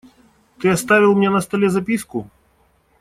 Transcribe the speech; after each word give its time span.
Ты 0.57 0.69
оставил 0.69 1.13
мне 1.13 1.29
на 1.29 1.41
столе 1.41 1.69
записку? 1.69 2.27